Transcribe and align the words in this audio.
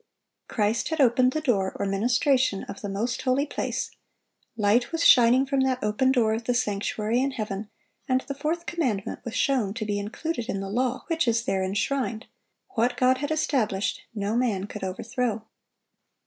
(720) 0.49 0.55
Christ 0.65 0.87
had 0.89 0.99
opened 0.99 1.31
the 1.33 1.41
door, 1.41 1.73
or 1.79 1.85
ministration, 1.85 2.63
of 2.63 2.81
the 2.81 2.89
most 2.89 3.21
holy 3.21 3.45
place, 3.45 3.91
light 4.57 4.91
was 4.91 5.05
shining 5.05 5.45
from 5.45 5.59
that 5.59 5.77
open 5.83 6.11
door 6.11 6.33
of 6.33 6.45
the 6.45 6.55
sanctuary 6.55 7.19
in 7.21 7.29
heaven, 7.29 7.69
and 8.09 8.21
the 8.21 8.33
fourth 8.33 8.65
commandment 8.65 9.23
was 9.23 9.35
shown 9.35 9.75
to 9.75 9.85
be 9.85 9.99
included 9.99 10.49
in 10.49 10.59
the 10.59 10.69
law 10.71 11.03
which 11.05 11.27
is 11.27 11.43
there 11.45 11.63
enshrined; 11.63 12.25
what 12.69 12.97
God 12.97 13.19
had 13.19 13.29
established, 13.29 14.01
no 14.15 14.35
man 14.35 14.65
could 14.65 14.83
overthrow. 14.83 15.43